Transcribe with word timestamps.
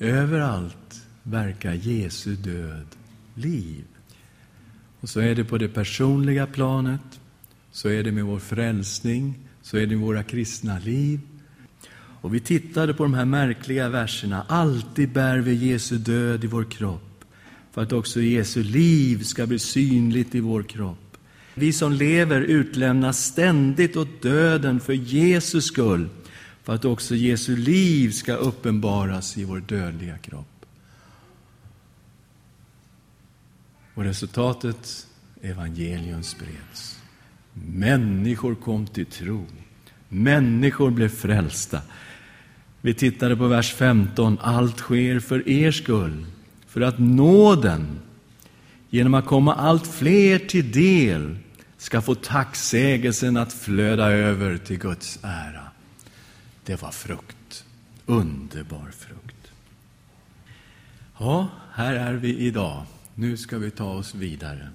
Överallt 0.00 1.06
verkar 1.22 1.72
Jesu 1.72 2.36
död 2.36 2.86
liv. 3.34 3.84
Och 5.00 5.08
så 5.08 5.20
är 5.20 5.34
det 5.34 5.44
på 5.44 5.58
det 5.58 5.68
personliga 5.68 6.46
planet, 6.46 7.20
så 7.72 7.88
är 7.88 8.02
det 8.02 8.12
med 8.12 8.24
vår 8.24 8.38
frälsning, 8.38 9.34
så 9.62 9.76
är 9.76 9.86
det 9.86 9.96
med 9.96 10.06
våra 10.06 10.22
kristna 10.22 10.78
liv. 10.78 11.20
Och 12.20 12.34
vi 12.34 12.40
tittade 12.40 12.94
på 12.94 13.02
de 13.02 13.14
här 13.14 13.24
märkliga 13.24 13.88
verserna. 13.88 14.44
Alltid 14.48 15.12
bär 15.12 15.38
vi 15.38 15.54
Jesu 15.54 15.98
död 15.98 16.44
i 16.44 16.46
vår 16.46 16.64
kropp, 16.64 17.24
för 17.72 17.82
att 17.82 17.92
också 17.92 18.20
Jesu 18.20 18.62
liv 18.62 19.22
ska 19.22 19.46
bli 19.46 19.58
synligt 19.58 20.34
i 20.34 20.40
vår 20.40 20.62
kropp. 20.62 21.16
Vi 21.54 21.72
som 21.72 21.92
lever 21.92 22.40
utlämnas 22.40 23.24
ständigt 23.24 23.96
åt 23.96 24.22
döden 24.22 24.80
för 24.80 24.92
Jesus 24.92 25.64
skull, 25.64 26.08
för 26.62 26.74
att 26.74 26.84
också 26.84 27.14
Jesu 27.14 27.56
liv 27.56 28.10
ska 28.10 28.34
uppenbaras 28.34 29.38
i 29.38 29.44
vår 29.44 29.60
dödliga 29.60 30.18
kropp. 30.18 30.66
Och 33.94 34.04
resultatet, 34.04 35.06
evangelium 35.42 36.22
spreds. 36.22 36.98
Människor 37.54 38.54
kom 38.54 38.86
till 38.86 39.06
tro. 39.06 39.46
Människor 40.08 40.90
blev 40.90 41.08
frälsta. 41.08 41.80
Vi 42.80 42.94
tittade 42.94 43.36
på 43.36 43.46
vers 43.46 43.74
15. 43.74 44.38
Allt 44.40 44.78
sker 44.78 45.20
för 45.20 45.48
er 45.48 45.70
skull, 45.72 46.26
för 46.66 46.80
att 46.80 46.98
nåden 46.98 48.00
genom 48.90 49.14
att 49.14 49.26
komma 49.26 49.54
allt 49.54 49.86
fler 49.86 50.38
till 50.38 50.72
del 50.72 51.36
ska 51.76 52.02
få 52.02 52.14
tacksägelsen 52.14 53.36
att 53.36 53.52
flöda 53.52 54.10
över 54.10 54.56
till 54.56 54.78
Guds 54.78 55.18
ära. 55.22 55.62
Det 56.70 56.82
var 56.82 56.90
frukt, 56.90 57.64
underbar 58.06 58.90
frukt. 58.90 59.52
Ja, 61.18 61.48
här 61.72 61.94
är 61.94 62.14
vi 62.14 62.38
idag. 62.38 62.84
Nu 63.14 63.36
ska 63.36 63.58
vi 63.58 63.70
ta 63.70 63.90
oss 63.90 64.14
vidare. 64.14 64.70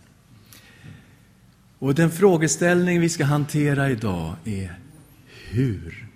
Och 1.79 1.95
den 1.95 2.11
frågeställning 2.11 2.99
vi 2.99 3.09
ska 3.09 3.25
hantera 3.25 3.89
idag 3.89 4.35
är 4.45 4.79
hur 5.27 6.07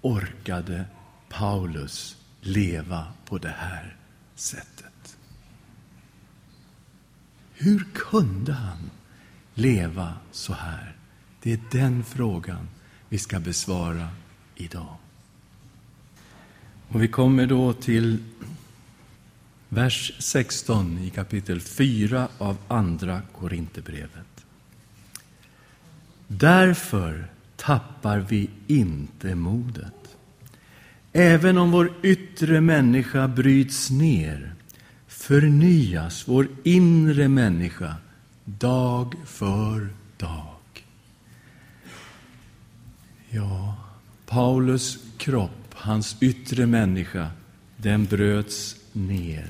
orkade 0.00 0.84
Paulus 1.28 2.16
leva 2.40 3.06
på 3.24 3.38
det 3.38 3.54
här 3.58 3.96
sättet? 4.34 5.16
Hur 7.52 7.84
kunde 7.94 8.52
han 8.52 8.90
leva 9.54 10.14
så 10.32 10.52
här? 10.52 10.96
Det 11.42 11.52
är 11.52 11.60
den 11.70 12.04
frågan 12.04 12.68
vi 13.08 13.18
ska 13.18 13.40
besvara 13.40 14.08
idag. 14.54 14.96
Och 16.88 17.02
vi 17.02 17.08
kommer 17.08 17.46
då 17.46 17.72
till 17.72 18.18
vers 19.68 20.12
16 20.18 20.98
i 20.98 21.10
kapitel 21.10 21.60
4 21.60 22.28
av 22.38 22.56
Andra 22.68 23.22
Korinthierbrevet. 23.32 24.44
Därför 26.26 27.26
tappar 27.56 28.18
vi 28.18 28.50
inte 28.66 29.34
modet. 29.34 30.16
Även 31.12 31.58
om 31.58 31.70
vår 31.70 31.92
yttre 32.02 32.60
människa 32.60 33.28
bryts 33.28 33.90
ner 33.90 34.54
förnyas 35.06 36.28
vår 36.28 36.48
inre 36.62 37.28
människa 37.28 37.94
dag 38.44 39.14
för 39.24 39.88
dag. 40.16 40.84
Ja, 43.28 43.76
Paulus 44.26 44.98
kropp, 45.18 45.65
hans 45.76 46.16
yttre 46.20 46.66
människa, 46.66 47.30
den 47.76 48.04
bröts 48.04 48.76
ner. 48.92 49.48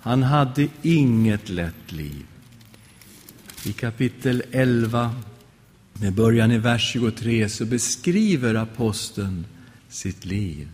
Han 0.00 0.22
hade 0.22 0.68
inget 0.82 1.48
lätt 1.48 1.92
liv. 1.92 2.26
I 3.64 3.72
kapitel 3.72 4.42
11, 4.52 5.14
med 5.92 6.12
början 6.12 6.52
i 6.52 6.58
vers 6.58 6.92
23, 6.92 7.48
så 7.48 7.64
beskriver 7.64 8.54
aposteln 8.54 9.46
sitt 9.88 10.24
liv. 10.24 10.68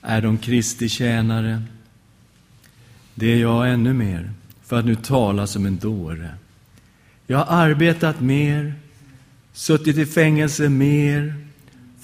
Är 0.00 0.22
de 0.22 0.38
Kristi 0.38 0.88
tjänare? 0.88 1.62
Det 3.14 3.26
är 3.26 3.36
jag 3.36 3.70
ännu 3.70 3.92
mer, 3.92 4.32
för 4.62 4.78
att 4.78 4.84
nu 4.84 4.94
tala 4.94 5.46
som 5.46 5.66
en 5.66 5.78
dåre. 5.78 6.34
Jag 7.26 7.38
har 7.38 7.56
arbetat 7.56 8.20
mer, 8.20 8.74
suttit 9.52 9.96
i 9.96 10.06
fängelse 10.06 10.68
mer, 10.68 11.47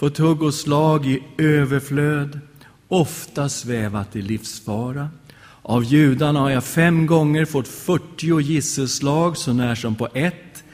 på 0.04 0.10
tugg 0.10 0.42
och 0.42 0.54
slag 0.54 1.06
i 1.06 1.22
överflöd, 1.38 2.41
ofta 2.88 3.48
svävat 3.48 4.16
i 4.16 4.22
livsfara. 4.22 5.09
Av 5.62 5.84
judarna 5.84 6.41
har 6.41 6.50
jag 6.50 6.65
fem 6.65 7.06
gånger 7.06 7.44
fått 7.44 7.69
fyrtio 7.69 8.41
gisselslag, 8.41 9.37
så 9.37 9.53
när 9.53 9.75
som 9.75 9.94
på 9.94 10.09
ett. 10.14 10.64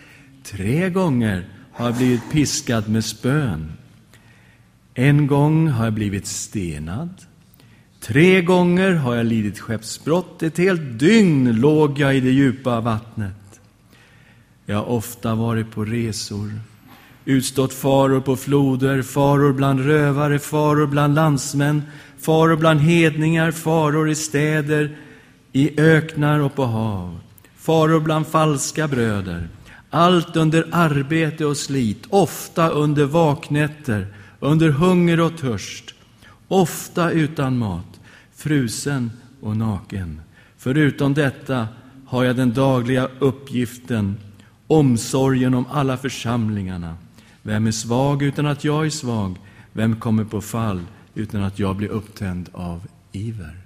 Tre 0.43 0.91
gånger 0.91 1.49
har 1.73 1.87
jag 1.87 1.97
blivit 1.97 2.31
piskad 2.33 2.89
med 2.89 3.05
spön. 3.05 3.73
En 4.95 5.27
gång 5.27 5.69
har 5.69 5.85
jag 5.85 5.95
blivit 5.95 6.27
stenad. 6.27 7.15
Tre 8.01 8.43
gånger 8.43 8.93
har 8.93 9.15
jag 9.15 9.27
lidit 9.27 9.59
skeppsbrott. 9.59 10.43
Ett 10.43 10.59
helt 10.59 10.99
dygn 10.99 11.61
låg 11.61 11.99
jag 11.99 12.17
i 12.17 12.21
det 12.21 12.31
djupa 12.31 12.81
vattnet. 12.81 13.61
Jag 14.67 14.77
har 14.77 14.89
ofta 14.89 15.35
varit 15.35 15.71
på 15.71 15.85
resor, 15.85 16.51
utstått 17.31 17.73
faror 17.73 18.21
på 18.21 18.37
floder, 18.37 19.03
faror 19.03 19.53
bland 19.53 19.81
rövare, 19.81 20.39
faror 20.39 20.87
bland 20.87 21.15
landsmän, 21.15 21.83
faror 22.19 22.57
bland 22.57 22.81
hedningar, 22.81 23.51
faror 23.51 24.11
i 24.11 24.15
städer, 24.15 24.97
i 25.53 25.81
öknar 25.81 26.41
och 26.41 26.55
på 26.55 26.65
hav, 26.65 27.21
faror 27.57 28.01
bland 28.01 28.27
falska 28.27 28.89
bröder. 28.89 29.49
Allt 29.91 30.37
under 30.37 30.67
arbete 30.73 31.45
och 31.45 31.57
slit, 31.57 32.07
ofta 32.09 32.69
under 32.69 33.05
vaknätter, 33.05 34.07
under 34.41 34.69
hunger 34.71 35.21
och 35.21 35.39
törst, 35.39 35.95
ofta 36.49 37.11
utan 37.11 37.59
mat, 37.59 38.01
frusen 38.37 39.11
och 39.41 39.57
naken. 39.57 40.21
Förutom 40.59 41.15
detta 41.15 41.69
har 42.07 42.25
jag 42.25 42.37
den 42.37 42.53
dagliga 42.53 43.09
uppgiften, 43.19 44.17
omsorgen 44.67 45.55
om 45.55 45.67
alla 45.71 45.97
församlingarna. 45.97 46.97
Vem 47.43 47.67
är 47.67 47.73
svag 47.73 48.23
utan 48.23 48.47
att 48.47 48.65
jag 48.65 48.87
är 48.87 48.91
svag? 48.91 49.39
Vem 49.73 50.01
kommer 50.01 50.25
på 50.25 50.41
fall 50.41 50.87
utan 51.15 51.43
att 51.43 51.59
jag 51.59 51.77
blir 51.77 51.89
upptänd 51.89 52.49
av 52.53 52.89
iver? 53.12 53.61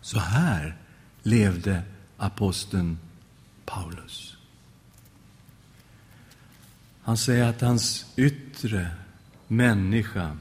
Så 0.00 0.18
här 0.18 0.76
levde 1.22 1.82
aposteln 2.16 2.98
Paulus. 3.64 4.36
Han 7.02 7.16
säger 7.16 7.44
att 7.44 7.60
hans 7.60 8.06
yttre 8.16 8.90
människa, 9.48 10.36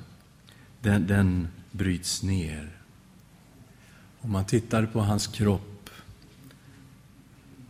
den, 0.82 1.08
den 1.08 1.48
bryts 1.72 2.24
ner. 2.24 2.70
Om 4.22 4.32
man 4.32 4.46
tittar 4.46 4.86
på 4.86 5.02
hans 5.02 5.28
kropp, 5.28 5.90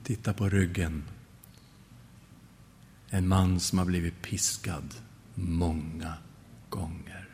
titta 0.04 0.34
på 0.34 0.50
ryggen. 0.50 1.04
En 3.14 3.28
man 3.28 3.60
som 3.60 3.78
har 3.78 3.86
blivit 3.86 4.22
piskad 4.22 4.96
många 5.36 6.14
gånger. 6.70 7.28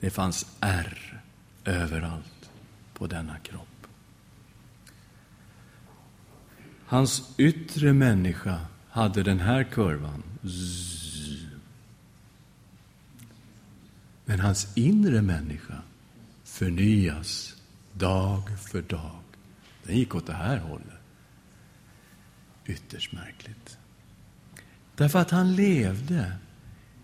Det 0.00 0.10
fanns 0.10 0.56
ärr 0.60 1.22
överallt 1.64 2.50
på 2.94 3.06
denna 3.06 3.38
kropp. 3.38 3.86
Hans 6.86 7.34
yttre 7.38 7.92
människa 7.92 8.66
hade 8.88 9.22
den 9.22 9.40
här 9.40 9.64
kurvan. 9.64 10.22
Men 14.24 14.40
hans 14.40 14.76
inre 14.76 15.22
människa 15.22 15.82
förnyas 16.44 17.56
dag 17.92 18.42
för 18.58 18.82
dag. 18.82 19.20
Den 19.82 19.96
gick 19.96 20.14
åt 20.14 20.26
det 20.26 20.32
här 20.32 20.58
hållet. 20.58 21.00
Ytterst 22.66 23.12
märkligt. 23.12 23.79
Därför 25.00 25.18
att 25.18 25.30
han 25.30 25.54
levde 25.54 26.32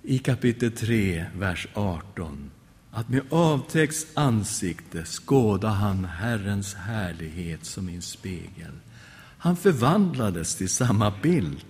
i 0.03 0.19
kapitel 0.19 0.73
3, 0.73 1.27
vers 1.37 1.67
18 1.75 2.51
att 2.91 3.09
med 3.09 3.23
avtäckt 3.31 4.07
ansikte 4.15 5.05
skåda 5.05 5.69
han 5.69 6.05
Herrens 6.05 6.75
härlighet 6.75 7.65
som 7.65 7.89
i 7.89 7.95
en 7.95 8.03
spegel. 8.03 8.73
Han 9.39 9.57
förvandlades 9.57 10.57
till 10.57 10.69
samma 10.69 11.11
bild 11.23 11.65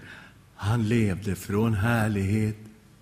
han 0.54 0.88
levde 0.88 1.34
från 1.34 1.74
härlighet 1.74 2.58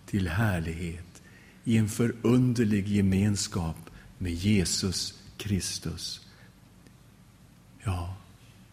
till 0.07 0.29
härlighet 0.29 1.23
i 1.65 1.77
en 1.77 1.89
förunderlig 1.89 2.89
gemenskap 2.89 3.91
med 4.19 4.33
Jesus 4.33 5.23
Kristus. 5.37 6.27
Ja, 7.83 8.17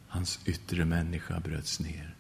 hans 0.08 0.40
yttre 0.46 0.86
människa 0.86 1.40
bröts 1.40 1.80
ner. 1.80 2.16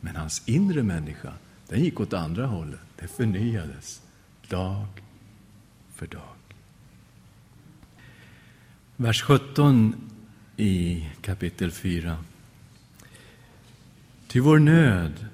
Men 0.00 0.16
hans 0.16 0.42
inre 0.46 0.82
människa, 0.82 1.32
den 1.68 1.84
gick 1.84 2.00
åt 2.00 2.12
andra 2.12 2.46
hållet. 2.46 2.80
Det 3.00 3.08
förnyades 3.08 4.02
dag 4.48 4.86
för 5.94 6.06
dag. 6.06 6.22
Vers 8.96 9.22
17 9.22 9.94
i 10.56 11.06
kapitel 11.20 11.70
4. 11.70 12.16
Ty 14.26 14.40
vår 14.40 14.58
nöd, 14.58 15.26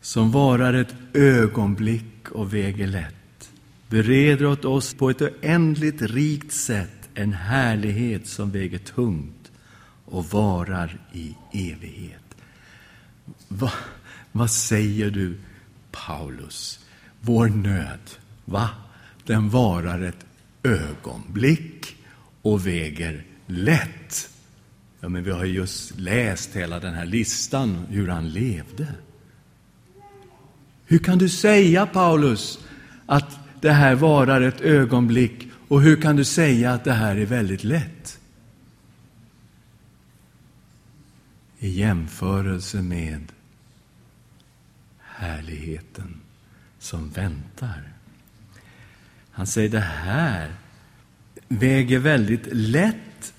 som 0.00 0.30
varar 0.30 0.74
ett 0.74 0.94
ögonblick 1.12 2.30
och 2.30 2.54
väger 2.54 2.86
lätt, 2.86 3.50
bereder 3.88 4.46
åt 4.46 4.64
oss 4.64 4.94
på 4.94 5.10
ett 5.10 5.22
oändligt 5.22 6.02
rikt 6.02 6.52
sätt 6.52 7.08
en 7.14 7.32
härlighet 7.32 8.26
som 8.26 8.50
väger 8.50 8.78
tungt 8.78 9.52
och 10.04 10.24
varar 10.24 10.98
i 11.12 11.34
evighet. 11.52 12.36
Va, 13.48 13.72
vad 14.32 14.50
säger 14.50 15.10
du, 15.10 15.38
Paulus? 16.06 16.86
Vår 17.20 17.48
nöd, 17.48 18.10
va? 18.44 18.70
Den 19.24 19.50
varar 19.50 20.02
ett 20.02 20.26
ögonblick 20.62 21.96
och 22.42 22.66
väger 22.66 23.24
lätt. 23.46 24.30
Ja, 25.00 25.08
men 25.08 25.24
vi 25.24 25.30
har 25.30 25.44
just 25.44 25.98
läst 25.98 26.56
hela 26.56 26.80
den 26.80 26.94
här 26.94 27.06
listan, 27.06 27.86
hur 27.88 28.08
han 28.08 28.28
levde. 28.28 28.86
Hur 30.86 30.98
kan 30.98 31.18
du 31.18 31.28
säga, 31.28 31.86
Paulus, 31.86 32.58
att 33.06 33.38
det 33.60 33.72
här 33.72 33.94
varar 33.94 34.40
ett 34.40 34.60
ögonblick 34.60 35.48
och 35.68 35.82
hur 35.82 36.02
kan 36.02 36.16
du 36.16 36.24
säga 36.24 36.72
att 36.72 36.84
det 36.84 36.92
här 36.92 37.16
är 37.16 37.26
väldigt 37.26 37.64
lätt? 37.64 38.18
I 41.58 41.68
jämförelse 41.68 42.82
med 42.82 43.32
härligheten 45.18 46.20
som 46.78 47.08
väntar. 47.08 47.82
Han 49.30 49.46
säger 49.46 49.68
det 49.68 49.80
här 49.80 50.52
väger 51.48 51.98
väldigt 51.98 52.46
lätt, 52.52 53.32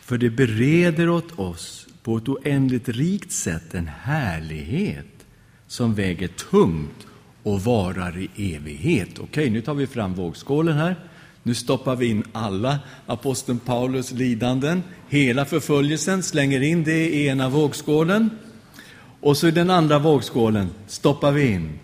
för 0.00 0.18
det 0.18 0.30
bereder 0.30 1.08
åt 1.08 1.38
oss 1.38 1.86
på 2.02 2.16
ett 2.16 2.28
oändligt 2.28 2.88
rikt 2.88 3.32
sätt 3.32 3.74
en 3.74 3.88
härlighet 3.88 5.26
som 5.66 5.94
väger 5.94 6.28
tungt 6.28 7.06
och 7.42 7.60
varar 7.60 8.18
i 8.18 8.54
evighet. 8.54 9.18
Okej, 9.18 9.50
nu 9.50 9.60
tar 9.60 9.74
vi 9.74 9.86
fram 9.86 10.14
vågskålen 10.14 10.76
här. 10.76 10.96
Nu 11.42 11.54
stoppar 11.54 11.96
vi 11.96 12.06
in 12.06 12.24
alla 12.32 12.78
aposteln 13.06 13.58
Paulus 13.58 14.12
lidanden, 14.12 14.82
hela 15.08 15.44
förföljelsen, 15.44 16.22
slänger 16.22 16.60
in 16.60 16.84
det 16.84 17.08
i 17.08 17.26
ena 17.26 17.48
vågskålen. 17.48 18.30
Och 19.20 19.36
så 19.36 19.48
i 19.48 19.50
den 19.50 19.70
andra 19.70 19.98
vågskålen 19.98 20.70
stoppar 20.86 21.32
vi 21.32 21.46
in 21.46 21.78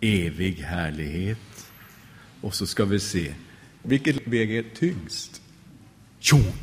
evig 0.00 0.54
härlighet. 0.54 1.66
Och 2.40 2.54
så 2.54 2.66
ska 2.66 2.84
vi 2.84 3.00
se 3.00 3.34
vilket 3.82 4.26
väger 4.26 4.64
tyngst? 4.74 5.42
Tjong! 6.18 6.54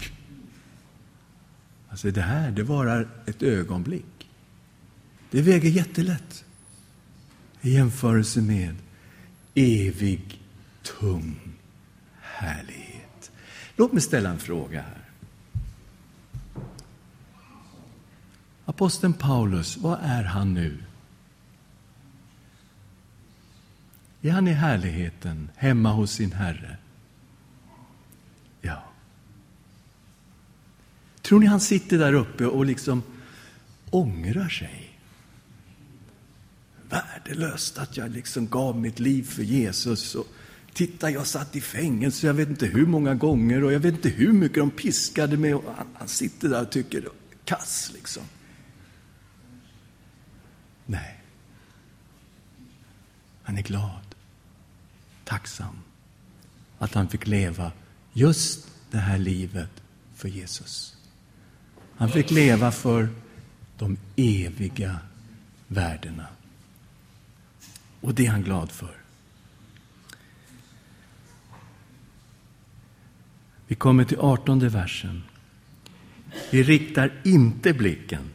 Alltså 1.89 2.11
det 2.11 2.21
här, 2.21 2.51
det 2.51 2.63
varar 2.63 3.07
ett 3.25 3.43
ögonblick. 3.43 4.29
Det 5.31 5.41
väger 5.41 5.69
jättelätt 5.69 6.45
i 7.61 7.73
jämförelse 7.73 8.41
med 8.41 8.75
evig, 9.55 10.41
tung 10.99 11.39
härlighet. 12.21 13.31
Låt 13.75 13.91
mig 13.91 14.01
ställa 14.01 14.29
en 14.29 14.39
fråga 14.39 14.81
här. 14.81 15.08
Aposteln 18.79 19.13
Paulus, 19.13 19.77
var 19.77 19.97
är 19.97 20.23
han 20.23 20.53
nu? 20.53 20.77
Är 24.21 24.31
han 24.31 24.47
i 24.47 24.51
härligheten, 24.51 25.49
hemma 25.55 25.91
hos 25.91 26.11
sin 26.11 26.31
Herre? 26.31 26.77
Ja. 28.61 28.83
Tror 31.21 31.39
ni 31.39 31.45
han 31.45 31.59
sitter 31.59 31.97
där 31.97 32.13
uppe 32.13 32.45
och 32.45 32.65
liksom 32.65 33.03
ångrar 33.89 34.49
sig? 34.49 34.99
Värdelöst 36.89 37.77
att 37.77 37.97
jag 37.97 38.11
liksom 38.11 38.47
gav 38.47 38.77
mitt 38.77 38.99
liv 38.99 39.23
för 39.23 39.43
Jesus. 39.43 40.15
Och 40.15 40.27
titta, 40.73 41.11
jag 41.11 41.27
satt 41.27 41.55
i 41.55 41.61
fängelse, 41.61 42.27
jag 42.27 42.33
vet 42.33 42.49
inte 42.49 42.65
hur 42.65 42.85
många 42.85 43.15
gånger 43.15 43.63
och 43.63 43.73
jag 43.73 43.79
vet 43.79 43.93
inte 43.93 44.09
hur 44.09 44.33
mycket 44.33 44.57
de 44.57 44.71
piskade 44.71 45.37
mig. 45.37 45.53
Och 45.53 45.73
han, 45.77 45.87
han 45.93 46.07
sitter 46.07 46.49
där 46.49 46.61
och 46.61 46.69
tycker, 46.69 47.09
kass 47.45 47.91
liksom. 47.93 48.23
Nej. 50.89 51.19
Han 53.43 53.57
är 53.57 53.61
glad, 53.61 54.15
tacksam 55.23 55.75
att 56.77 56.93
han 56.93 57.07
fick 57.07 57.27
leva 57.27 57.71
just 58.13 58.67
det 58.91 58.97
här 58.97 59.17
livet 59.17 59.83
för 60.15 60.29
Jesus. 60.29 60.97
Han 61.95 62.09
fick 62.09 62.31
leva 62.31 62.71
för 62.71 63.09
de 63.77 63.97
eviga 64.15 64.99
värdena. 65.67 66.27
Och 68.01 68.13
det 68.13 68.25
är 68.25 68.31
han 68.31 68.43
glad 68.43 68.71
för. 68.71 68.95
Vi 73.67 73.75
kommer 73.75 74.05
till 74.05 74.19
artonde 74.19 74.69
versen. 74.69 75.23
Vi 76.51 76.63
riktar 76.63 77.21
inte 77.23 77.73
blicken 77.73 78.29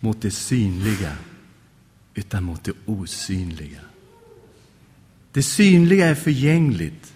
mot 0.00 0.22
det 0.22 0.30
synliga, 0.30 1.16
utan 2.18 2.44
mot 2.44 2.64
det 2.64 2.72
osynliga. 2.86 3.80
Det 5.32 5.42
synliga 5.42 6.06
är 6.06 6.14
förgängligt, 6.14 7.14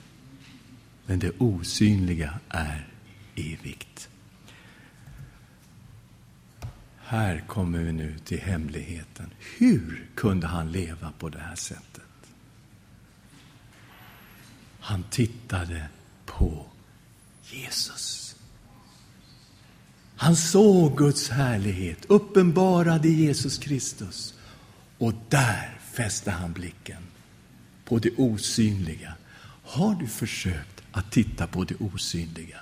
men 1.07 1.19
det 1.19 1.31
osynliga 1.39 2.39
är 2.49 2.89
evigt. 3.35 4.09
Här 6.97 7.45
kommer 7.47 7.79
vi 7.79 7.93
nu 7.93 8.19
till 8.25 8.41
hemligheten. 8.41 9.31
Hur 9.59 10.07
kunde 10.15 10.47
han 10.47 10.73
leva 10.73 11.13
på 11.19 11.29
det 11.29 11.39
här 11.39 11.57
sättet? 11.57 12.03
Han 14.81 15.05
tittade 15.11 15.87
på 16.27 16.67
Jesus. 17.51 18.37
Han 20.17 20.37
såg 20.37 20.99
Guds 20.99 21.29
härlighet 21.29 22.05
uppenbarad 22.09 23.07
i 23.07 23.11
Jesus 23.11 23.59
Kristus. 23.59 24.35
Och 25.03 25.15
där 25.29 25.79
fäste 25.93 26.31
han 26.31 26.53
blicken 26.53 27.03
på 27.85 27.99
det 27.99 28.11
osynliga. 28.17 29.15
Har 29.63 29.95
du 29.95 30.07
försökt 30.07 30.83
att 30.93 31.13
titta 31.13 31.47
på 31.47 31.65
det 31.65 31.75
osynliga? 31.75 32.57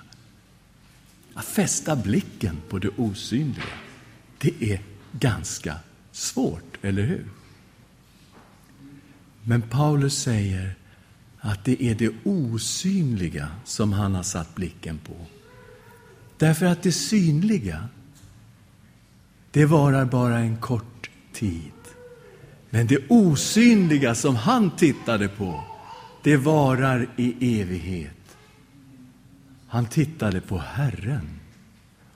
Att 1.33 1.45
fästa 1.45 1.95
blicken 1.95 2.57
på 2.69 2.79
det 2.79 2.89
osynliga, 2.97 3.77
det 4.37 4.63
är 4.71 4.81
ganska 5.11 5.79
svårt, 6.11 6.77
eller 6.81 7.03
hur? 7.03 7.25
Men 9.43 9.61
Paulus 9.61 10.21
säger 10.21 10.75
att 11.39 11.65
det 11.65 11.83
är 11.83 11.95
det 11.95 12.11
osynliga 12.23 13.47
som 13.65 13.93
han 13.93 14.15
har 14.15 14.23
satt 14.23 14.55
blicken 14.55 14.97
på. 14.97 15.15
Därför 16.37 16.65
att 16.65 16.83
det 16.83 16.91
synliga, 16.91 17.87
det 19.51 19.65
varar 19.65 20.05
bara 20.05 20.39
en 20.39 20.57
kort 20.57 21.09
tid. 21.33 21.71
Men 22.73 22.87
det 22.87 22.99
osynliga 23.09 24.15
som 24.15 24.35
han 24.35 24.75
tittade 24.75 25.27
på, 25.27 25.63
det 26.23 26.37
varar 26.37 27.09
i 27.17 27.61
evighet. 27.61 28.37
Han 29.67 29.85
tittade 29.85 30.41
på 30.41 30.57
Herren 30.57 31.39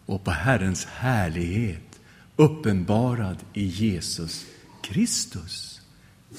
och 0.06 0.24
på 0.24 0.32
Herrens 0.32 0.86
härlighet 0.86 2.00
uppenbarad 2.36 3.38
i 3.54 3.66
Jesus 3.66 4.46
Kristus. 4.82 5.82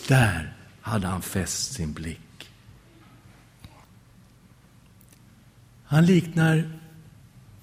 Där 0.09 0.57
hade 0.81 1.07
han 1.07 1.23
fäst 1.23 1.73
sin 1.73 1.93
blick. 1.93 2.51
Han 5.85 6.07
liknar 6.07 6.71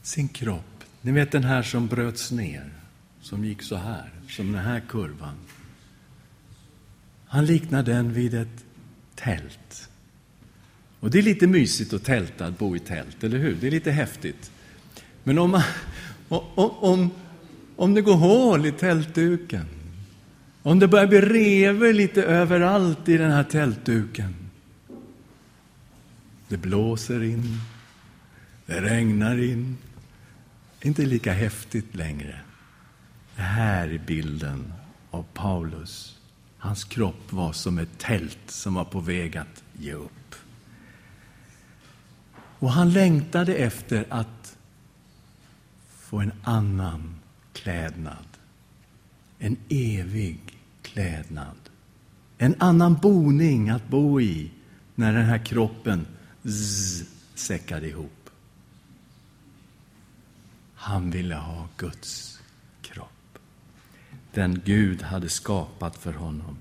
sin 0.01 0.27
kropp. 0.27 0.83
Ni 1.01 1.11
vet 1.11 1.31
den 1.31 1.43
här 1.43 1.63
som 1.63 1.87
bröts 1.87 2.31
ner, 2.31 2.73
som 3.21 3.45
gick 3.45 3.61
så 3.61 3.75
här, 3.75 4.11
som 4.29 4.51
den 4.51 4.61
här 4.61 4.81
kurvan. 4.89 5.35
Han 7.33 7.45
liknar 7.45 7.83
den 7.83 8.13
vid 8.13 8.33
ett 8.33 8.65
tält. 9.15 9.89
Och 10.99 11.11
det 11.11 11.17
är 11.17 11.23
lite 11.23 11.47
mysigt 11.47 11.93
att 11.93 12.03
tälta, 12.03 12.45
att 12.45 12.57
bo 12.57 12.75
i 12.75 12.79
tält, 12.79 13.23
eller 13.23 13.37
hur? 13.37 13.57
Det 13.61 13.67
är 13.67 13.71
lite 13.71 13.91
häftigt. 13.91 14.51
Men 15.23 15.39
om, 15.39 15.51
man, 15.51 15.61
om, 16.29 16.69
om, 16.79 17.11
om 17.75 17.93
det 17.93 18.01
går 18.01 18.15
hål 18.15 18.65
i 18.65 18.71
tältduken, 18.71 19.65
om 20.61 20.79
det 20.79 20.87
börjar 20.87 21.07
bli 21.07 21.21
revor 21.21 21.93
lite 21.93 22.23
överallt 22.23 23.09
i 23.09 23.17
den 23.17 23.31
här 23.31 23.43
tältduken. 23.43 24.35
Det 26.47 26.57
blåser 26.57 27.23
in, 27.23 27.59
det 28.65 28.81
regnar 28.81 29.43
in. 29.43 29.77
Inte 30.81 31.05
lika 31.05 31.33
häftigt 31.33 31.95
längre. 31.95 32.39
Det 33.35 33.41
här 33.41 33.87
är 33.87 34.01
bilden 34.07 34.73
av 35.11 35.25
Paulus. 35.33 36.19
Hans 36.63 36.83
kropp 36.83 37.33
var 37.33 37.53
som 37.53 37.77
ett 37.77 37.97
tält 37.97 38.39
som 38.47 38.73
var 38.73 38.85
på 38.85 38.99
väg 38.99 39.37
att 39.37 39.63
ge 39.73 39.93
upp. 39.93 40.35
Och 42.35 42.71
han 42.71 42.93
längtade 42.93 43.55
efter 43.55 44.05
att 44.09 44.57
få 45.87 46.19
en 46.19 46.31
annan 46.43 47.15
klädnad. 47.53 48.27
En 49.39 49.57
evig 49.69 50.39
klädnad. 50.81 51.57
En 52.37 52.55
annan 52.59 52.95
boning 52.95 53.69
att 53.69 53.87
bo 53.87 54.21
i 54.21 54.51
när 54.95 55.13
den 55.13 55.25
här 55.25 55.45
kroppen 55.45 56.07
zzz, 56.43 57.03
säckade 57.35 57.87
ihop. 57.87 58.29
Han 60.75 61.11
ville 61.11 61.35
ha 61.35 61.67
Guds. 61.77 62.32
Den 64.33 64.61
Gud 64.65 65.01
hade 65.01 65.29
skapat 65.29 65.97
för 65.97 66.13
honom. 66.13 66.57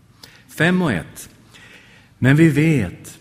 Fem 0.48 0.82
och 0.82 0.92
ett. 0.92 1.28
Men 2.18 2.36
vi 2.36 2.48
vet 2.48 3.18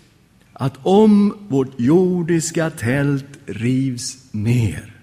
att 0.54 0.78
om 0.84 1.38
vårt 1.50 1.80
jordiska 1.80 2.70
tält 2.70 3.40
rivs 3.46 4.34
ner 4.34 4.94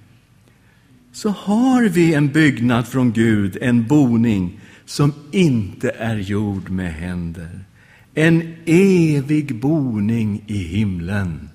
så 1.12 1.28
har 1.28 1.83
vi 1.83 2.14
en 2.14 2.28
byggnad 2.28 2.88
från 2.88 3.12
Gud, 3.12 3.59
en 3.61 3.87
boning 3.87 4.61
som 4.85 5.12
inte 5.31 5.90
är 5.90 6.17
gjord 6.17 6.71
med 6.71 6.95
händer. 6.95 7.61
En 8.14 8.55
evig 8.67 9.61
boning 9.61 10.45
i 10.47 10.59
himlen. 10.59 11.49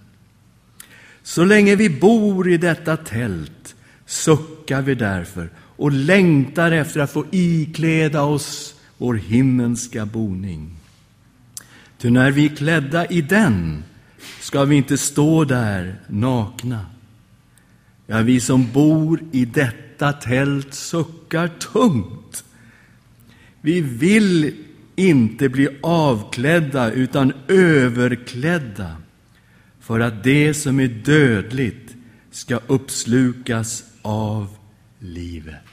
Så 1.23 1.45
länge 1.45 1.75
vi 1.75 1.89
bor 1.89 2.49
i 2.49 2.57
detta 2.57 2.97
tält 2.97 3.75
suckar 4.05 4.81
vi 4.81 4.95
därför 4.95 5.49
och 5.83 5.91
längtar 5.91 6.71
efter 6.71 6.99
att 6.99 7.11
få 7.11 7.25
ikläda 7.31 8.23
oss 8.23 8.75
vår 8.97 9.13
himmelska 9.13 10.05
boning. 10.05 10.75
Ty 11.97 12.09
när 12.09 12.31
vi 12.31 12.45
är 12.45 12.55
klädda 12.55 13.05
i 13.05 13.21
den 13.21 13.83
ska 14.39 14.63
vi 14.63 14.75
inte 14.75 14.97
stå 14.97 15.43
där 15.43 15.95
nakna. 16.07 16.85
Ja, 18.07 18.17
vi 18.17 18.39
som 18.39 18.71
bor 18.71 19.19
i 19.31 19.45
detta 19.45 20.13
tält 20.13 20.73
suckar 20.73 21.47
tungt. 21.47 22.45
Vi 23.61 23.81
vill 23.81 24.55
inte 24.95 25.49
bli 25.49 25.67
avklädda, 25.81 26.91
utan 26.91 27.33
överklädda 27.47 28.95
för 29.79 29.99
att 29.99 30.23
det 30.23 30.53
som 30.53 30.79
är 30.79 30.87
dödligt 30.87 31.95
ska 32.31 32.59
uppslukas 32.67 33.83
av 34.01 34.47
livet. 34.99 35.72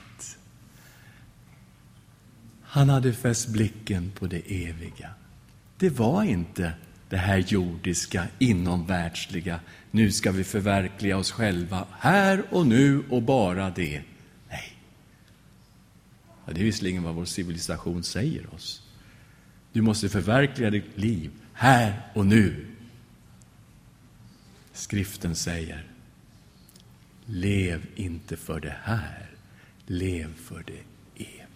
Han 2.73 2.89
hade 2.89 3.13
fäst 3.13 3.49
blicken 3.49 4.11
på 4.11 4.27
det 4.27 4.69
eviga. 4.69 5.11
Det 5.79 5.91
var 5.91 6.25
inte 6.25 6.73
det 7.09 7.17
här 7.17 7.39
jordiska, 7.39 8.29
inomvärldsliga. 8.39 9.61
Nu 9.91 10.13
ska 10.13 10.33
vi 10.33 10.45
förverkliga 10.45 11.17
oss 11.17 11.33
själva, 11.33 11.87
här 11.99 12.45
och 12.51 12.67
nu 12.67 13.05
och 13.09 13.23
bara 13.23 13.71
det. 13.71 14.03
Nej. 14.49 14.77
Ja, 16.47 16.53
det 16.53 16.61
är 16.61 16.65
visserligen 16.65 17.03
vad 17.03 17.15
vår 17.15 17.25
civilisation 17.25 18.03
säger 18.03 18.55
oss. 18.55 18.83
Du 19.73 19.83
måste 19.83 20.09
förverkliga 20.09 20.71
ditt 20.71 20.99
liv 20.99 21.31
här 21.53 22.03
och 22.15 22.27
nu. 22.27 22.67
Skriften 24.73 25.35
säger, 25.35 25.87
lev 27.25 27.87
inte 27.95 28.37
för 28.37 28.61
det 28.61 28.77
här, 28.83 29.31
lev 29.87 30.35
för 30.35 30.65
det 30.67 30.83
eviga. 31.25 31.50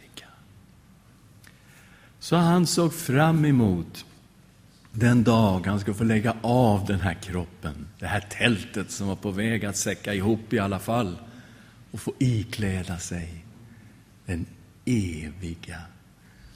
Så 2.25 2.37
han 2.37 2.67
såg 2.67 2.95
fram 2.95 3.45
emot 3.45 4.07
den 4.93 5.25
dag 5.25 5.67
han 5.67 5.81
skulle 5.81 5.95
få 5.95 6.05
lägga 6.05 6.37
av 6.43 6.87
den 6.87 7.01
här 7.01 7.15
kroppen, 7.15 7.87
det 7.99 8.07
här 8.07 8.21
tältet 8.21 8.91
som 8.91 9.07
var 9.07 9.17
på 9.17 9.31
väg 9.31 9.65
att 9.65 9.77
säcka 9.77 10.15
ihop 10.15 10.53
i 10.53 10.59
alla 10.59 10.79
fall, 10.79 11.19
och 11.91 12.01
få 12.01 12.13
ikläda 12.19 12.99
sig 12.99 13.45
den 14.27 14.47
eviga 14.85 15.81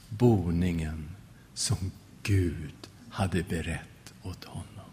boningen 0.09 1.09
som 1.55 1.91
Gud 2.23 2.89
hade 3.11 3.43
berett 3.43 4.15
åt 4.23 4.45
honom. 4.45 4.91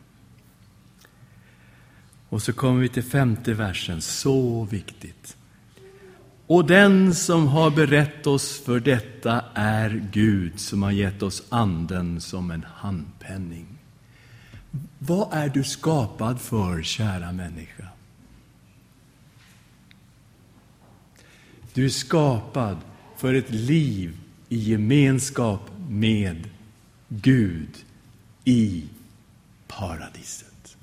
Och 2.30 2.42
så 2.42 2.54
kommer 2.54 2.82
vi 2.82 2.90
till 2.90 3.04
femte 3.04 3.54
versen, 3.54 4.02
så 4.02 4.64
viktigt. 4.64 5.38
Och 6.48 6.66
den 6.66 7.16
som 7.16 7.48
har 7.48 7.72
berett 7.72 8.28
oss 8.28 8.60
för 8.60 8.80
detta 8.80 9.46
är 9.54 10.08
Gud 10.12 10.60
som 10.60 10.84
har 10.84 10.92
gett 10.92 11.24
oss 11.24 11.44
Anden 11.50 12.22
som 12.22 12.52
en 12.52 12.66
handpenning. 12.76 13.68
Vad 15.00 15.34
är 15.34 15.50
du 15.50 15.64
skapad 15.64 16.42
för, 16.42 16.84
kära 16.84 17.32
människa? 17.32 17.88
Du 21.74 21.86
är 21.86 21.90
skapad 21.90 22.78
för 23.18 23.34
ett 23.34 23.52
liv 23.52 24.18
i 24.50 24.58
gemenskap 24.58 25.72
med 25.90 26.50
Gud 27.10 27.86
i 28.44 28.84
paradiset. 29.68 30.78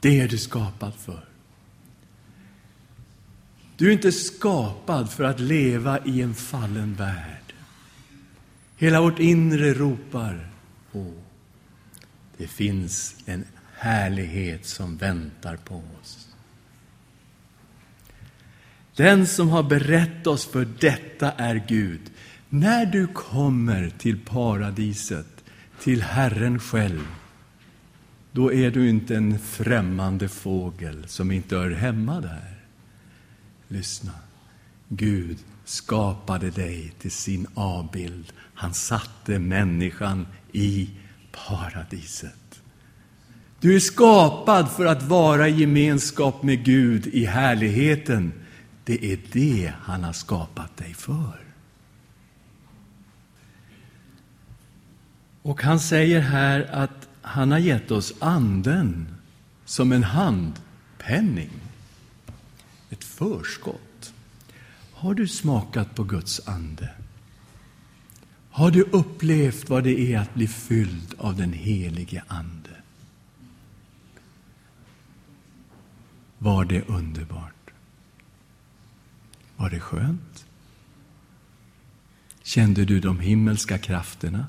Det 0.00 0.20
är 0.20 0.28
du 0.28 0.38
skapad 0.38 0.94
för. 0.94 1.29
Du 3.80 3.88
är 3.88 3.92
inte 3.92 4.12
skapad 4.12 5.10
för 5.10 5.24
att 5.24 5.40
leva 5.40 5.98
i 6.04 6.22
en 6.22 6.34
fallen 6.34 6.94
värld. 6.94 7.54
Hela 8.76 9.00
vårt 9.00 9.18
inre 9.18 9.74
ropar 9.74 10.48
på. 10.92 11.12
Det 12.36 12.46
finns 12.46 13.16
en 13.26 13.44
härlighet 13.74 14.66
som 14.66 14.96
väntar 14.96 15.56
på 15.56 15.82
oss. 16.00 16.28
Den 18.96 19.26
som 19.26 19.48
har 19.48 19.62
berett 19.62 20.26
oss 20.26 20.46
för 20.46 20.68
detta 20.80 21.32
är 21.32 21.64
Gud. 21.68 22.10
När 22.48 22.86
du 22.86 23.06
kommer 23.06 23.92
till 23.98 24.18
paradiset, 24.24 25.44
till 25.80 26.02
Herren 26.02 26.58
själv, 26.58 27.06
då 28.32 28.52
är 28.52 28.70
du 28.70 28.88
inte 28.88 29.16
en 29.16 29.38
främmande 29.38 30.28
fågel 30.28 31.08
som 31.08 31.30
inte 31.30 31.56
hör 31.56 31.70
hemma 31.70 32.20
där. 32.20 32.59
Lyssna. 33.72 34.12
Gud 34.88 35.38
skapade 35.64 36.50
dig 36.50 36.92
till 36.98 37.10
sin 37.10 37.46
avbild. 37.54 38.32
Han 38.54 38.74
satte 38.74 39.38
människan 39.38 40.26
i 40.52 40.90
paradiset. 41.32 42.62
Du 43.60 43.76
är 43.76 43.80
skapad 43.80 44.70
för 44.70 44.86
att 44.86 45.02
vara 45.02 45.48
i 45.48 45.60
gemenskap 45.60 46.42
med 46.42 46.64
Gud 46.64 47.06
i 47.06 47.24
härligheten. 47.24 48.32
Det 48.84 49.12
är 49.12 49.18
det 49.32 49.72
han 49.82 50.04
har 50.04 50.12
skapat 50.12 50.76
dig 50.76 50.94
för. 50.94 51.40
Och 55.42 55.62
han 55.62 55.80
säger 55.80 56.20
här 56.20 56.70
att 56.72 57.08
han 57.22 57.50
har 57.50 57.58
gett 57.58 57.90
oss 57.90 58.12
anden 58.18 59.16
som 59.64 59.92
en 59.92 60.04
handpenning 60.04 61.50
ett 62.90 63.04
förskott. 63.04 64.14
Har 64.92 65.14
du 65.14 65.28
smakat 65.28 65.94
på 65.94 66.04
Guds 66.04 66.48
ande? 66.48 66.94
Har 68.50 68.70
du 68.70 68.82
upplevt 68.82 69.68
vad 69.68 69.84
det 69.84 70.12
är 70.12 70.18
att 70.18 70.34
bli 70.34 70.48
fylld 70.48 71.14
av 71.18 71.36
den 71.36 71.52
helige 71.52 72.24
Ande? 72.26 72.70
Var 76.38 76.64
det 76.64 76.88
underbart? 76.88 77.70
Var 79.56 79.70
det 79.70 79.80
skönt? 79.80 80.46
Kände 82.42 82.84
du 82.84 83.00
de 83.00 83.20
himmelska 83.20 83.78
krafterna? 83.78 84.46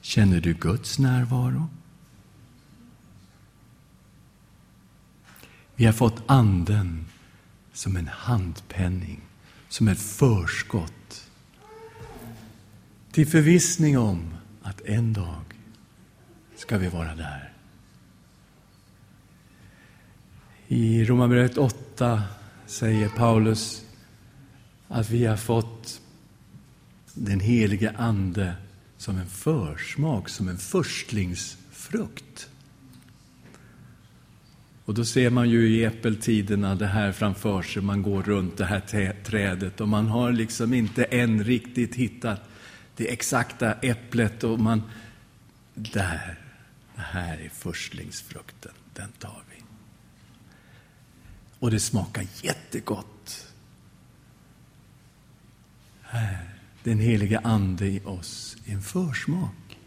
Känner 0.00 0.40
du 0.40 0.54
Guds 0.54 0.98
närvaro? 0.98 1.68
Vi 5.82 5.86
har 5.86 5.92
fått 5.92 6.22
Anden 6.26 7.06
som 7.72 7.96
en 7.96 8.08
handpenning, 8.08 9.20
som 9.68 9.88
ett 9.88 10.00
förskott 10.00 11.30
till 13.12 13.26
förvissning 13.26 13.98
om 13.98 14.34
att 14.62 14.80
en 14.80 15.12
dag 15.12 15.44
ska 16.56 16.78
vi 16.78 16.88
vara 16.88 17.14
där. 17.14 17.52
I 20.68 21.04
Romarbrevet 21.04 21.58
8 21.58 22.22
säger 22.66 23.08
Paulus 23.08 23.84
att 24.88 25.10
vi 25.10 25.26
har 25.26 25.36
fått 25.36 26.00
den 27.14 27.40
helige 27.40 27.94
Ande 27.98 28.54
som 28.96 29.18
en 29.18 29.28
försmak, 29.28 30.28
som 30.28 30.48
en 30.48 30.58
förstlingsfrukt. 30.58 32.48
Och 34.92 34.96
då 34.96 35.04
ser 35.04 35.30
man 35.30 35.50
ju 35.50 35.68
i 35.68 35.84
äppeltiderna 35.84 36.74
det 36.74 36.86
här 36.86 37.12
framför 37.12 37.62
sig, 37.62 37.82
man 37.82 38.02
går 38.02 38.22
runt 38.22 38.56
det 38.56 38.64
här 38.64 39.14
trädet 39.24 39.80
och 39.80 39.88
man 39.88 40.06
har 40.06 40.32
liksom 40.32 40.74
inte 40.74 41.04
än 41.04 41.44
riktigt 41.44 41.94
hittat 41.94 42.40
det 42.96 43.12
exakta 43.12 43.72
äpplet 43.72 44.44
och 44.44 44.60
man... 44.60 44.82
Där 45.74 46.38
Det 46.94 47.02
här 47.02 47.38
är 47.38 47.48
förstlingsfrukten, 47.48 48.72
den 48.94 49.12
tar 49.12 49.42
vi. 49.50 49.62
Och 51.58 51.70
det 51.70 51.80
smakar 51.80 52.26
jättegott. 52.42 53.52
Här, 56.02 56.50
den 56.82 56.98
heliga 56.98 57.40
Ande 57.44 57.86
i 57.86 58.00
oss, 58.04 58.56
en 58.66 58.82
försmak 58.82 59.78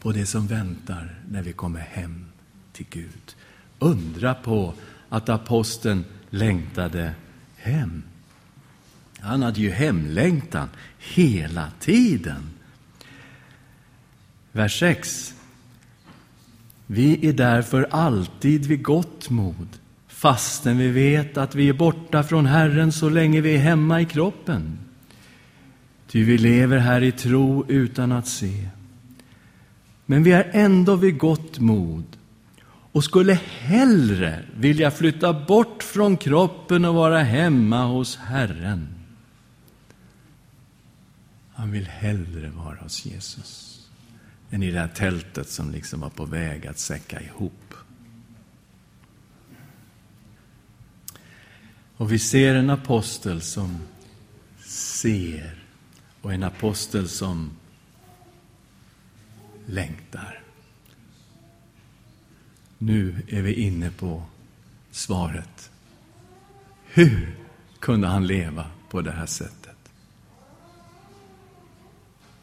på 0.00 0.12
det 0.12 0.26
som 0.26 0.46
väntar 0.46 1.20
när 1.28 1.42
vi 1.42 1.52
kommer 1.52 1.80
hem 1.80 2.26
till 2.72 2.86
Gud. 2.90 3.36
Undra 3.82 4.34
på 4.34 4.74
att 5.08 5.28
aposteln 5.28 6.04
längtade 6.30 7.14
hem. 7.56 8.02
Han 9.20 9.42
hade 9.42 9.60
ju 9.60 9.70
hemlängtan 9.70 10.68
hela 10.98 11.68
tiden. 11.80 12.50
Vers 14.52 14.78
6. 14.80 15.34
Vi 16.86 17.28
är 17.28 17.32
därför 17.32 17.88
alltid 17.90 18.66
vid 18.66 18.82
gott 18.82 19.30
mod, 19.30 19.68
fastän 20.08 20.78
vi 20.78 20.88
vet 20.88 21.36
att 21.36 21.54
vi 21.54 21.68
är 21.68 21.72
borta 21.72 22.22
från 22.22 22.46
Herren 22.46 22.92
så 22.92 23.08
länge 23.08 23.40
vi 23.40 23.54
är 23.54 23.58
hemma 23.58 24.00
i 24.00 24.04
kroppen. 24.04 24.78
Ty 26.06 26.24
vi 26.24 26.38
lever 26.38 26.78
här 26.78 27.02
i 27.02 27.12
tro 27.12 27.64
utan 27.68 28.12
att 28.12 28.28
se. 28.28 28.68
Men 30.06 30.22
vi 30.22 30.32
är 30.32 30.50
ändå 30.52 30.96
vid 30.96 31.18
gott 31.18 31.58
mod 31.58 32.09
och 32.92 33.04
skulle 33.04 33.34
hellre 33.34 34.44
vilja 34.56 34.90
flytta 34.90 35.32
bort 35.32 35.82
från 35.82 36.16
kroppen 36.16 36.84
och 36.84 36.94
vara 36.94 37.22
hemma 37.22 37.84
hos 37.84 38.16
Herren. 38.16 38.88
Han 41.52 41.70
vill 41.70 41.86
hellre 41.86 42.50
vara 42.50 42.76
hos 42.76 43.06
Jesus 43.06 43.80
än 44.50 44.62
i 44.62 44.70
det 44.70 44.80
här 44.80 44.88
tältet 44.88 45.48
som 45.48 45.70
liksom 45.70 46.00
var 46.00 46.10
på 46.10 46.24
väg 46.24 46.66
att 46.66 46.78
säcka 46.78 47.20
ihop. 47.20 47.74
Och 51.96 52.12
vi 52.12 52.18
ser 52.18 52.54
en 52.54 52.70
apostel 52.70 53.40
som 53.42 53.78
ser 54.66 55.64
och 56.22 56.32
en 56.32 56.42
apostel 56.42 57.08
som 57.08 57.50
längtar. 59.66 60.42
Nu 62.82 63.22
är 63.28 63.42
vi 63.42 63.54
inne 63.54 63.90
på 63.90 64.22
svaret. 64.90 65.70
Hur 66.84 67.36
kunde 67.78 68.06
han 68.06 68.26
leva 68.26 68.66
på 68.90 69.00
det 69.00 69.12
här 69.12 69.26
sättet? 69.26 69.76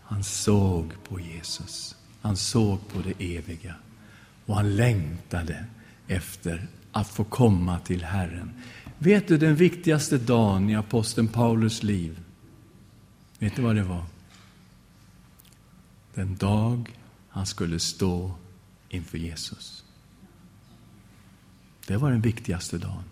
Han 0.02 0.24
såg 0.24 0.94
på 1.10 1.20
Jesus. 1.20 1.96
Han 2.22 2.38
såg 2.38 2.88
på 2.88 3.00
det 3.00 3.38
eviga. 3.38 3.76
Och 4.46 4.56
han 4.56 4.76
längtade 4.76 5.66
efter 6.08 6.68
att 6.92 7.08
få 7.08 7.24
komma 7.24 7.80
till 7.80 8.04
Herren. 8.04 8.54
Vet 8.98 9.28
du 9.28 9.38
den 9.38 9.56
viktigaste 9.56 10.18
dagen 10.18 10.70
i 10.70 10.76
aposteln 10.76 11.28
Paulus 11.28 11.84
liv? 11.84 12.20
Vet 13.40 13.56
du 13.56 13.62
vad 13.62 13.76
det 13.76 13.84
var? 13.84 14.06
Den 16.14 16.36
dag 16.36 17.00
han 17.30 17.46
skulle 17.46 17.80
stå 17.80 18.32
inför 18.90 19.18
Jesus. 19.18 19.84
Det 21.88 21.98
var 21.98 22.12
den 22.12 22.22
viktigaste 22.22 22.78
dagen. 22.78 23.04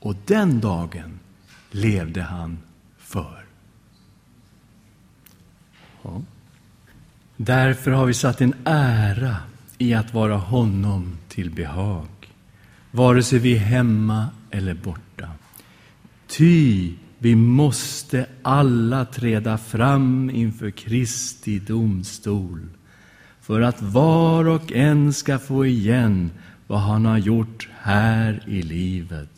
Och 0.00 0.16
den 0.26 0.60
dagen 0.60 1.18
levde 1.70 2.22
han 2.22 2.58
för. 2.98 3.44
Ja. 6.02 6.22
Därför 7.36 7.90
har 7.90 8.06
vi 8.06 8.14
satt 8.14 8.40
en 8.40 8.54
ära 8.64 9.36
i 9.78 9.94
att 9.94 10.14
vara 10.14 10.36
honom 10.36 11.18
till 11.28 11.50
behag, 11.50 12.06
vare 12.90 13.22
sig 13.22 13.38
vi 13.38 13.54
är 13.54 13.58
hemma 13.58 14.26
eller 14.50 14.74
borta. 14.74 15.28
Ty 16.26 16.92
vi 17.18 17.34
måste 17.34 18.26
alla 18.42 19.04
träda 19.04 19.58
fram 19.58 20.30
inför 20.30 20.70
Kristi 20.70 21.58
domstol 21.58 22.66
för 23.40 23.60
att 23.60 23.82
var 23.82 24.44
och 24.44 24.72
en 24.72 25.12
ska 25.12 25.38
få 25.38 25.66
igen 25.66 26.30
vad 26.66 26.80
han 26.80 27.04
har 27.04 27.18
gjort 27.18 27.68
här 27.80 28.44
i 28.46 28.62
livet, 28.62 29.28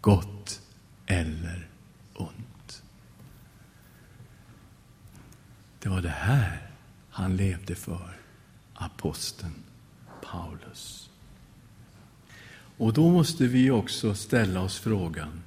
gott 0.00 0.60
eller 1.06 1.68
ont. 2.14 2.82
Det 5.78 5.88
var 5.88 6.00
det 6.00 6.08
här 6.08 6.70
han 7.10 7.36
levde 7.36 7.74
för, 7.74 8.16
aposteln 8.74 9.54
Paulus. 10.22 11.10
Och 12.78 12.92
då 12.92 13.10
måste 13.10 13.46
vi 13.46 13.70
också 13.70 14.14
ställa 14.14 14.60
oss 14.60 14.78
frågan, 14.78 15.42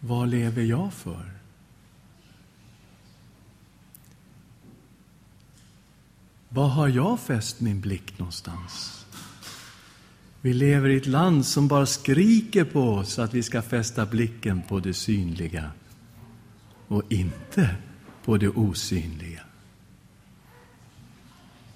vad 0.00 0.28
lever 0.28 0.62
jag 0.62 0.92
för? 0.92 1.30
Var 6.48 6.68
har 6.68 6.88
jag 6.88 7.20
fäst 7.20 7.60
min 7.60 7.80
blick 7.80 8.18
någonstans? 8.18 8.97
Vi 10.48 10.54
lever 10.54 10.88
i 10.88 10.96
ett 10.96 11.06
land 11.06 11.46
som 11.46 11.68
bara 11.68 11.86
skriker 11.86 12.64
på 12.64 12.80
oss 12.80 13.18
att 13.18 13.34
vi 13.34 13.42
ska 13.42 13.62
fästa 13.62 14.06
blicken 14.06 14.62
på 14.68 14.80
det 14.80 14.94
synliga 14.94 15.70
och 16.86 17.02
inte 17.12 17.76
på 18.24 18.36
det 18.36 18.48
osynliga. 18.48 19.40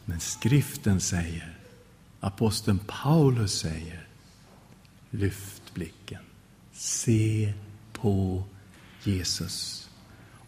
Men 0.05 0.21
skriften 0.21 1.01
säger, 1.01 1.59
aposteln 2.21 2.81
Paulus 2.87 3.53
säger, 3.59 4.07
lyft 5.11 5.75
blicken, 5.75 6.23
se 6.73 7.53
på 7.93 8.45
Jesus 9.03 9.91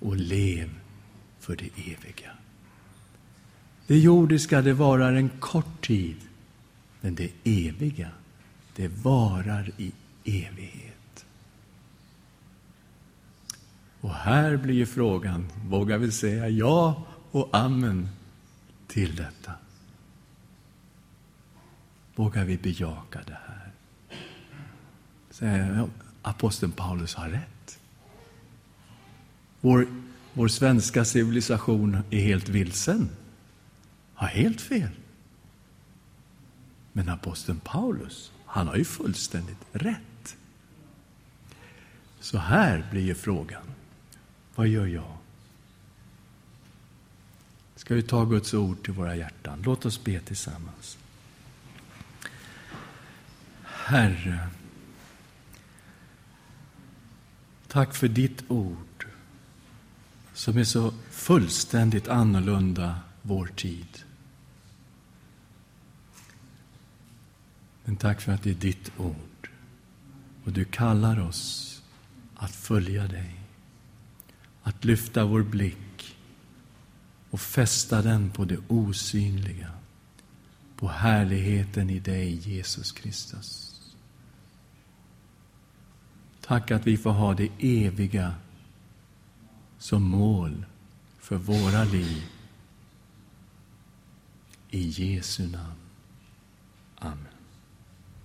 och 0.01 0.17
lev 0.17 0.71
för 1.41 1.57
det 1.57 1.71
eviga. 1.77 2.31
Det 3.87 3.99
jordiska, 3.99 4.63
det 4.63 4.73
varar 4.73 5.13
en 5.13 5.29
kort 5.29 5.87
tid, 5.87 6.17
men 7.05 7.14
det 7.14 7.31
eviga, 7.45 8.11
det 8.77 8.88
varar 8.88 9.71
i 9.77 9.93
evighet. 10.25 11.27
Och 14.01 14.14
här 14.14 14.57
blir 14.57 14.75
ju 14.75 14.87
frågan, 14.87 15.49
vågar 15.69 15.99
vi 15.99 16.12
säga 16.12 16.49
ja 16.49 17.07
och 17.31 17.49
amen 17.53 18.09
till 18.87 19.17
detta? 19.17 19.53
Vågar 22.14 22.45
vi 22.45 22.57
bejaka 22.57 23.21
det 23.27 23.38
här? 25.40 25.88
Aposteln 26.23 26.73
Paulus 26.73 27.14
har 27.14 27.29
rätt. 27.29 27.79
Vår, 29.61 29.87
vår 30.33 30.49
svenska 30.49 31.05
civilisation 31.05 31.99
är 32.11 32.21
helt 32.21 32.49
vilsen 32.49 33.09
har 34.14 34.29
helt 34.29 34.61
fel. 34.61 34.90
Men 36.97 37.09
aposteln 37.09 37.61
Paulus, 37.61 38.33
han 38.47 38.69
har 38.69 38.77
ju 38.77 38.85
fullständigt 38.85 39.59
rätt. 39.73 40.37
Så 42.21 42.39
här 42.39 42.87
blir 42.91 43.03
ju 43.03 43.15
frågan. 43.15 43.63
Vad 44.55 44.69
gör 44.69 44.87
jag? 44.87 45.17
Ska 47.77 47.95
vi 47.95 48.03
ta 48.03 48.25
Guds 48.25 48.55
ord 48.55 48.85
till 48.85 48.93
våra 48.93 49.17
hjärtan? 49.17 49.63
Låt 49.65 49.87
oss 49.87 50.05
be 50.05 50.21
tillsammans. 50.21 50.99
Herre, 53.63 54.49
tack 57.69 57.95
för 57.95 58.09
ditt 58.09 58.45
ord 58.49 59.07
som 60.35 60.59
är 60.59 60.65
så 60.65 60.95
fullständigt 61.11 62.09
annorlunda 62.09 63.01
vår 63.23 63.47
tid. 63.47 64.05
Men 67.85 67.97
tack 67.97 68.20
för 68.20 68.33
att 68.33 68.42
det 68.42 68.51
är 68.51 68.55
ditt 68.55 68.92
ord. 68.99 69.51
Och 70.44 70.53
du 70.53 70.64
kallar 70.64 71.20
oss 71.20 71.83
att 72.35 72.55
följa 72.55 73.07
dig. 73.09 73.40
Att 74.62 74.85
lyfta 74.85 75.25
vår 75.25 75.42
blick 75.42 76.16
och 77.31 77.40
fästa 77.40 78.03
den 78.03 78.31
på 78.31 78.44
det 78.44 78.59
osynliga. 78.68 79.70
På 80.77 80.88
härligheten 80.88 81.90
i 81.90 81.99
dig, 81.99 82.35
Jesus 82.35 82.92
Kristus. 82.92 83.81
Tack 86.40 86.70
att 86.70 86.87
vi 86.87 86.97
får 86.97 87.11
ha 87.11 87.35
det 87.35 87.51
eviga 87.59 88.35
som 89.79 90.03
mål 90.03 90.66
för 91.18 91.37
våra 91.37 91.85
liv. 91.85 92.25
I 94.70 94.81
Jesu 94.88 95.49
namn. 95.49 95.81
Amen. 96.99 97.34